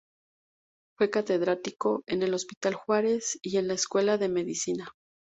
[0.97, 4.91] Fue catedrático en el Hospital Juárez y en la Escuela de Medicina.